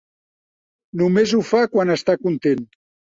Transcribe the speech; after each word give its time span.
Només 1.01 1.33
ho 1.39 1.41
fa 1.49 1.61
quan 1.75 1.93
està 1.97 2.17
content. 2.23 2.65